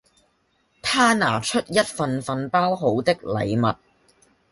[0.81, 3.75] 他拿出一份份包好的禮物